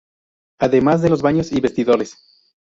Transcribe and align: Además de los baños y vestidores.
Además 0.59 1.03
de 1.03 1.09
los 1.09 1.21
baños 1.21 1.51
y 1.51 1.61
vestidores. 1.61 2.17